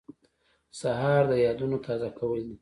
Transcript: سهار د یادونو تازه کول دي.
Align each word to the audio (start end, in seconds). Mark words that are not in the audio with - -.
سهار 0.79 1.23
د 1.31 1.33
یادونو 1.45 1.77
تازه 1.85 2.09
کول 2.19 2.39
دي. 2.49 2.55